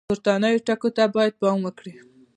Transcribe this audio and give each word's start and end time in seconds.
پورتنیو 0.09 0.63
ټکو 0.67 0.89
ته 0.97 1.03
باید 1.15 1.33
پام 1.41 1.57
وکړو. 1.63 1.93